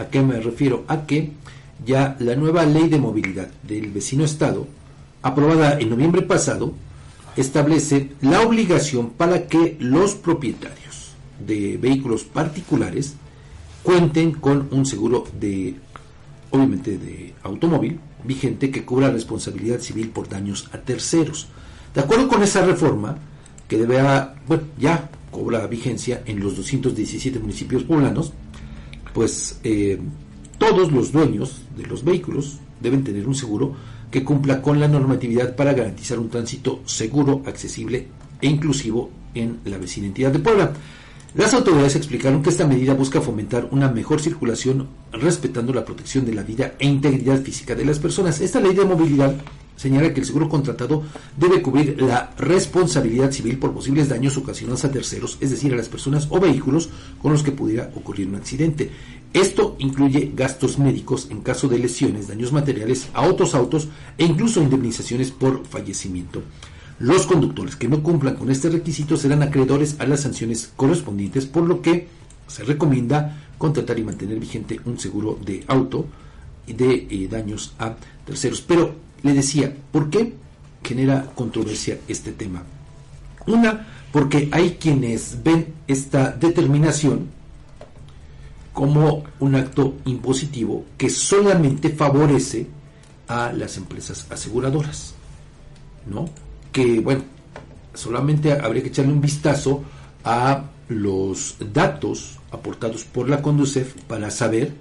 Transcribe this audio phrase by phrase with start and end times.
[0.00, 0.84] ¿A qué me refiero?
[0.88, 1.32] A que
[1.84, 4.66] ya la nueva ley de movilidad del vecino estado,
[5.20, 6.72] aprobada en noviembre pasado,
[7.36, 11.12] establece la obligación para que los propietarios
[11.46, 13.14] de vehículos particulares
[13.82, 15.76] cuenten con un seguro de,
[16.50, 21.48] obviamente, de automóvil vigente que cubra responsabilidad civil por daños a terceros.
[21.94, 23.18] De acuerdo con esa reforma,
[23.68, 24.00] que debe,
[24.48, 28.32] bueno, ya cobra vigencia en los 217 municipios poblanos,
[29.12, 29.98] pues eh,
[30.58, 33.74] todos los dueños de los vehículos deben tener un seguro
[34.10, 38.08] que cumpla con la normatividad para garantizar un tránsito seguro, accesible
[38.40, 40.72] e inclusivo en la vecina entidad de Puebla.
[41.34, 46.34] Las autoridades explicaron que esta medida busca fomentar una mejor circulación respetando la protección de
[46.34, 48.40] la vida e integridad física de las personas.
[48.40, 49.36] Esta ley de movilidad
[49.80, 51.04] señala que el seguro contratado
[51.38, 55.88] debe cubrir la responsabilidad civil por posibles daños ocasionados a terceros, es decir, a las
[55.88, 56.90] personas o vehículos
[57.22, 58.90] con los que pudiera ocurrir un accidente.
[59.32, 64.60] Esto incluye gastos médicos en caso de lesiones, daños materiales a otros autos e incluso
[64.60, 66.42] indemnizaciones por fallecimiento.
[66.98, 71.66] Los conductores que no cumplan con este requisito serán acreedores a las sanciones correspondientes, por
[71.66, 72.06] lo que
[72.48, 76.04] se recomienda contratar y mantener vigente un seguro de auto
[76.66, 78.60] de eh, daños a terceros.
[78.60, 80.34] Pero le decía, ¿por qué
[80.82, 82.62] genera controversia este tema?
[83.46, 87.28] Una, porque hay quienes ven esta determinación
[88.72, 92.66] como un acto impositivo que solamente favorece
[93.28, 95.14] a las empresas aseguradoras,
[96.06, 96.28] ¿no?
[96.72, 97.24] que, bueno,
[97.94, 99.82] solamente habría que echarle un vistazo
[100.24, 104.74] a los datos aportados por la Conducef para saber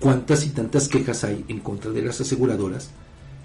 [0.00, 2.90] cuántas y tantas quejas hay en contra de las aseguradoras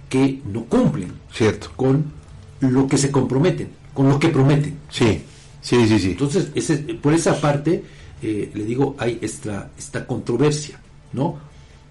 [0.10, 1.70] que no cumplen Cierto.
[1.76, 2.12] con
[2.60, 4.78] lo que se comprometen, con lo que prometen.
[4.90, 5.22] Sí,
[5.62, 6.12] sí, sí, sí.
[6.12, 7.84] Entonces, ese, por esa parte,
[8.22, 10.80] eh, le digo, hay esta, esta controversia,
[11.14, 11.38] ¿no?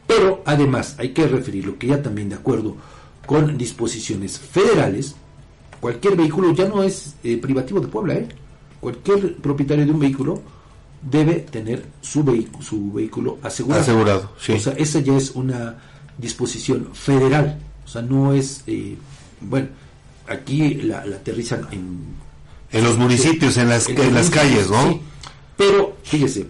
[0.07, 2.77] Pero además hay que referirlo que ya también de acuerdo
[3.27, 5.15] con disposiciones federales,
[5.81, 8.29] cualquier vehículo ya no es eh, privativo de Puebla, ¿eh?
[8.81, 10.41] Cualquier propietario de un vehículo
[11.03, 12.25] debe tener su,
[12.61, 13.83] su vehículo asegurado.
[13.83, 14.53] Asegurado, sí.
[14.53, 15.79] O sea, esa ya es una
[16.17, 17.59] disposición federal.
[17.89, 18.99] O sea, no es, eh,
[19.41, 19.69] bueno,
[20.29, 22.19] aquí la, la aterrizan en...
[22.71, 24.93] En los municipios, en las, en en las calles, ¿no?
[24.93, 25.01] sí.
[25.57, 26.47] Pero, fíjese,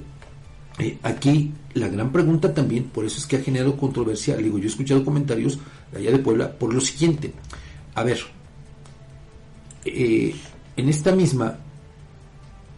[0.81, 4.59] eh, aquí la gran pregunta también, por eso es que ha generado controversia, le digo,
[4.59, 5.61] yo he escuchado comentarios
[5.93, 7.33] de allá de Puebla, por lo siguiente,
[7.95, 8.19] a ver,
[9.85, 10.35] eh,
[10.77, 11.57] en esta misma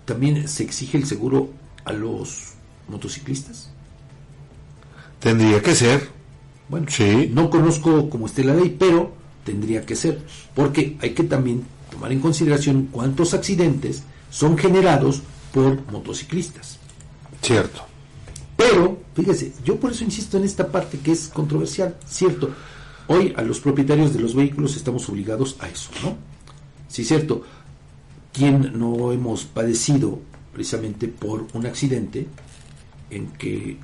[0.05, 1.51] también se exige el seguro
[1.87, 2.53] a los
[2.89, 3.71] motociclistas.
[5.19, 6.20] Tendría que ser.
[6.71, 7.29] Bueno, Sí.
[7.33, 9.13] no conozco cómo esté la ley, pero
[9.45, 10.21] tendría que ser,
[10.55, 15.23] porque hay que también tomar en consideración cuántos accidentes son generados
[15.53, 16.79] por motociclistas.
[17.43, 17.83] Cierto.
[18.57, 22.51] Pero, fíjese, yo por eso insisto en esta parte que es controversial, cierto.
[23.09, 26.17] Hoy a los propietarios de los vehículos estamos obligados a eso, ¿no?
[26.87, 27.43] Sí, cierto.
[28.33, 30.21] ¿Quién no hemos padecido
[30.53, 32.29] precisamente por un accidente
[33.11, 33.77] en que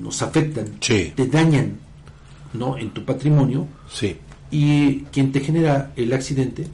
[0.00, 1.12] nos afectan, Sí.
[1.16, 1.78] te dañan,
[2.52, 2.76] ¿no?
[2.78, 4.16] En tu patrimonio Sí.
[4.50, 6.66] y quien te genera el accidente,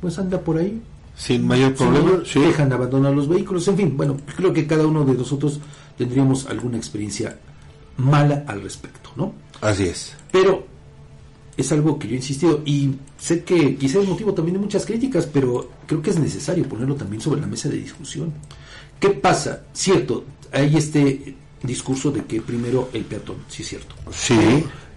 [0.00, 0.80] pues anda por ahí
[1.16, 2.22] Sin mayor problema.
[2.24, 2.38] Sí.
[2.40, 5.60] dejan abandonar los vehículos, en fin, bueno, creo que cada uno de nosotros
[5.96, 7.38] tendríamos alguna experiencia
[7.96, 9.32] mala al respecto, ¿no?
[9.60, 10.14] Así es.
[10.30, 10.64] Pero
[11.56, 14.86] es algo que yo he insistido y sé que quizá es motivo también de muchas
[14.86, 18.32] críticas, pero creo que es necesario ponerlo también sobre la mesa de discusión.
[19.00, 19.62] ¿Qué pasa?
[19.72, 21.34] Cierto, hay este
[21.64, 23.96] discurso de que primero el peatón, sí es cierto.
[24.12, 24.36] Sí.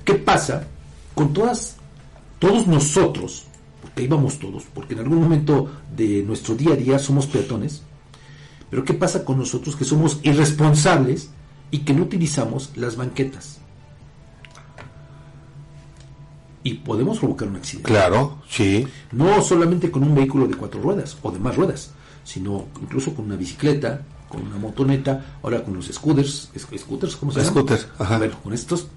[0.06, 0.67] ¿Qué pasa
[1.13, 1.78] con todas,
[2.39, 3.45] todos nosotros,
[3.81, 7.84] porque ahí vamos todos, porque en algún momento de nuestro día a día somos peatones,
[8.69, 11.29] pero qué pasa con nosotros que somos irresponsables
[11.72, 13.59] y que no utilizamos las banquetas?
[16.63, 17.89] Y podemos provocar un accidente.
[17.89, 18.88] Claro, sí.
[19.12, 21.91] No solamente con un vehículo de cuatro ruedas o de más ruedas,
[22.23, 27.39] sino incluso con una bicicleta, con una motoneta, ahora con los scooters, scooters, ¿cómo se
[27.39, 27.51] llama?
[27.51, 28.19] Scooters, ajá.
[28.19, 28.88] Bueno, con estos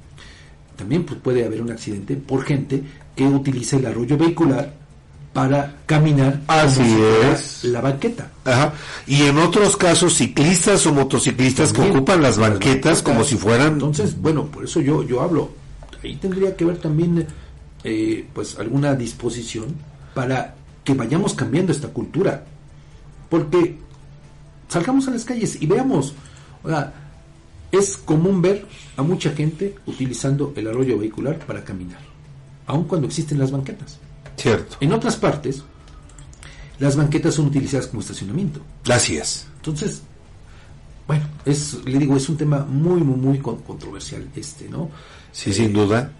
[0.76, 2.82] también pues, puede haber un accidente por gente
[3.14, 4.72] que utiliza el arroyo vehicular
[5.32, 6.96] para caminar Así
[7.32, 7.64] es.
[7.64, 8.30] la banqueta.
[8.44, 8.72] Ajá.
[9.06, 13.74] Y en otros casos, ciclistas o motociclistas que ocupan las banquetas como si fueran.
[13.74, 15.50] Entonces, bueno, por eso yo, yo hablo.
[16.02, 17.26] Ahí tendría que haber también,
[17.82, 19.74] eh, pues, alguna disposición
[20.14, 20.54] para
[20.84, 22.44] que vayamos cambiando esta cultura.
[23.28, 23.76] Porque
[24.68, 26.14] salgamos a las calles y veamos.
[26.62, 26.92] O sea,
[27.74, 28.66] es común ver
[28.96, 32.00] a mucha gente utilizando el arroyo vehicular para caminar,
[32.66, 33.98] aun cuando existen las banquetas.
[34.36, 34.76] Cierto.
[34.80, 35.62] En otras partes,
[36.78, 38.60] las banquetas son utilizadas como estacionamiento.
[38.90, 39.46] Así es.
[39.56, 40.02] Entonces,
[41.06, 44.90] bueno, es, le digo, es un tema muy, muy, muy con- controversial este, ¿no?
[45.32, 46.12] Sí, Eh, sin duda.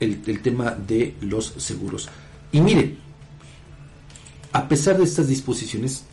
[0.00, 2.08] el, el tema de los seguros.
[2.52, 2.96] Y mire,
[4.52, 6.04] a pesar de estas disposiciones,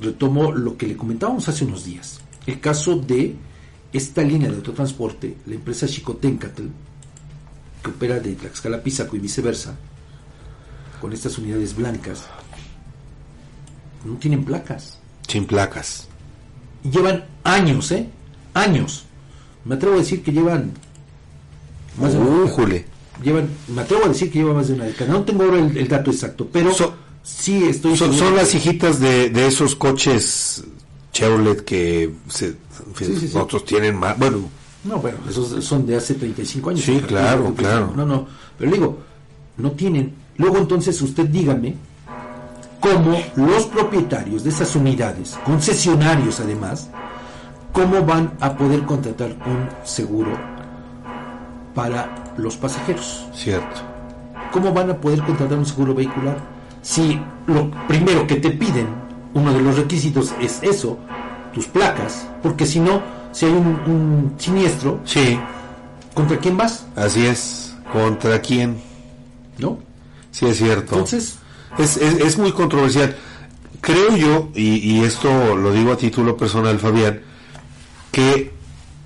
[0.00, 2.20] retomo lo que le comentábamos hace unos días.
[2.46, 3.34] El caso de
[3.96, 6.64] esta línea de autotransporte, la empresa Chicotencatl,
[7.82, 9.76] que opera de Tlaxcala a Pisaco y viceversa,
[11.00, 12.24] con estas unidades blancas,
[14.04, 14.98] no tienen placas.
[15.28, 16.08] Sin placas.
[16.84, 18.08] Y llevan años, ¿eh?
[18.54, 19.04] Años.
[19.64, 20.72] Me atrevo a decir que llevan
[22.00, 22.46] más de una
[23.22, 25.12] llevan, me atrevo a decir que lleva más de una década.
[25.12, 28.54] No tengo ahora el, el dato exacto, pero So- sí estoy Son, seguro son las
[28.54, 30.62] hijitas de, de esos coches
[31.16, 32.56] Chevrolet que se-
[32.98, 33.30] Sí, sí.
[33.38, 34.18] otros tienen más.
[34.18, 34.38] Bueno,
[34.84, 36.82] No, bueno, esos son de hace 35 años.
[36.82, 37.92] Sí, claro, claro.
[37.96, 38.26] No, no,
[38.58, 38.98] pero digo,
[39.56, 40.14] no tienen.
[40.36, 41.74] Luego entonces usted dígame
[42.80, 46.88] cómo los propietarios de esas unidades, concesionarios además,
[47.72, 50.32] cómo van a poder contratar un seguro
[51.74, 53.26] para los pasajeros.
[53.34, 53.80] cierto.
[54.52, 56.38] ¿Cómo van a poder contratar un seguro vehicular
[56.82, 58.86] si lo primero que te piden,
[59.36, 60.98] uno de los requisitos es eso,
[61.54, 62.26] tus placas?
[62.42, 63.02] Porque si no,
[63.32, 65.38] si hay un, un siniestro, Sí,
[66.14, 66.86] ¿contra quién vas?
[66.96, 67.74] así es.
[67.92, 68.78] ¿Contra quién?
[69.58, 69.78] ¿No?
[70.32, 70.94] Sí, es cierto.
[70.94, 71.38] Entonces,
[71.78, 73.14] Es, es, es muy controversial.
[73.80, 77.20] Creo yo, y, y esto lo digo a título personal, Fabián,
[78.10, 78.52] que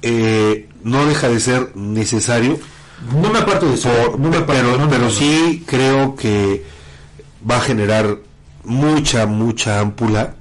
[0.03, 2.59] eh, no deja de ser necesario,
[3.21, 3.91] no me aparto de eso.
[3.91, 6.65] por- no me aparto, pero, no, no, pero sí creo que
[7.49, 8.19] va a generar
[8.65, 10.35] mucha, mucha ámpula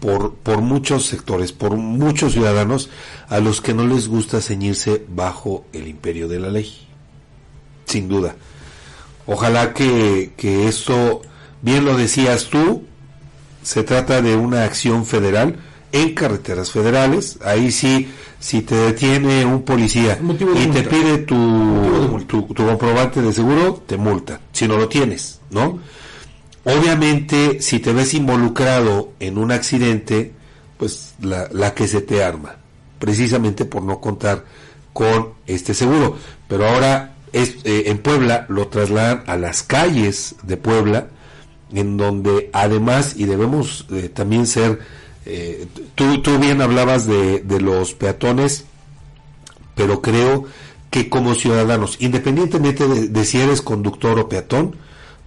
[0.00, 2.90] por, por muchos sectores, por muchos ciudadanos
[3.28, 6.86] a los que no les gusta ceñirse bajo el imperio de la ley.
[7.86, 8.36] Sin duda.
[9.26, 11.22] Ojalá que, que esto,
[11.62, 12.84] bien lo decías tú,
[13.62, 15.56] se trata de una acción federal
[15.90, 17.38] en carreteras federales.
[17.44, 18.08] Ahí sí,
[18.38, 20.18] si te detiene un policía
[20.54, 24.40] y te pide tu, tu comprobante de seguro, te multa.
[24.52, 25.80] Si no lo tienes, ¿no?
[26.68, 30.32] Obviamente, si te ves involucrado en un accidente,
[30.76, 32.56] pues la, que se te arma,
[32.98, 34.44] precisamente por no contar
[34.92, 36.16] con este seguro.
[36.48, 41.06] Pero ahora es, eh, en Puebla lo trasladan a las calles de Puebla,
[41.72, 44.80] en donde además, y debemos eh, también ser,
[45.24, 48.64] eh, tú, tú bien hablabas de, los peatones,
[49.76, 50.46] pero creo
[50.90, 54.74] que como ciudadanos, independientemente de, de si eres conductor o peatón,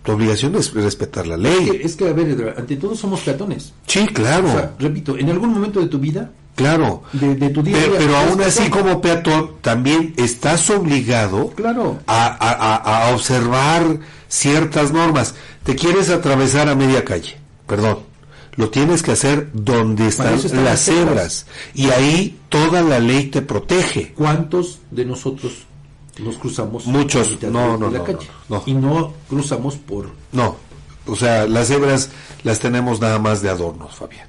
[0.04, 1.70] tu obligación es respetar la Es ley.
[1.72, 3.74] que, es que, a ver, ante todo somos peatones.
[3.88, 7.04] Sí, claro, O sea, repito, en algún momento de tu vida, claro.
[7.14, 8.82] de, de tu día a Pero, día, pero aún así peatón.
[8.82, 12.00] como peatón también estás obligado Claro.
[12.08, 12.76] a, a-
[13.10, 15.36] a- observar ciertas normas.
[15.64, 17.38] Te quieres atravesar a media calle,
[17.68, 18.00] perdón.
[18.56, 21.46] Lo tienes que hacer donde están, están las cebras.
[21.74, 24.12] Y ahí toda la ley te protege.
[24.16, 25.54] ¿Cuántos de nosotros
[26.24, 27.28] nos cruzamos Muchos.
[27.28, 28.28] a mitad No, no, la no, calle?
[28.50, 28.64] no.
[28.66, 30.56] Y no cruzamos por No,
[31.08, 32.10] o sea, las cebras
[32.44, 34.28] las tenemos nada más de adornos, Fabián.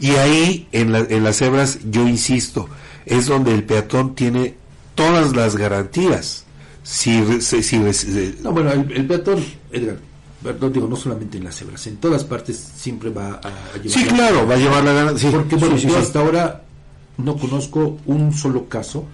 [0.00, 2.68] Y ahí, en, la- en las cebras, yo insisto,
[3.06, 4.54] es donde el peatón tiene
[4.94, 6.44] todas las garantías.
[6.82, 9.98] Si, si- si- No, bueno, el, el peatón, Edgar,
[10.42, 13.90] perdón, digo, no solamente en las cebras, en todas partes siempre va a, a llevar.
[13.90, 15.30] sí, la- claro, va a llevar la garantía.
[15.30, 16.62] Porque, bueno, yo hasta ahora
[17.18, 19.04] no conozco un solo caso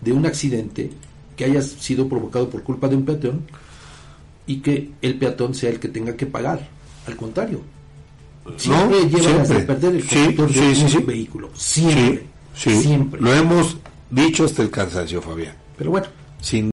[0.00, 0.90] de un accidente
[1.40, 3.40] que haya sido provocado por culpa de un peatón
[4.46, 6.68] y que el peatón sea el que tenga que pagar.
[7.06, 7.62] Al contrario,
[8.58, 9.62] siempre lleva las de siempre.
[9.62, 10.98] perder el Sí, conductor de sí, sí, un sí.
[10.98, 11.50] vehículo.
[11.54, 12.26] Siempre.
[12.54, 13.20] Siempre.
[13.22, 13.78] Lo hemos
[14.10, 15.54] dicho hasta el cansancio, Fabián.
[15.78, 16.08] Pero bueno,
[16.42, 16.68] Sin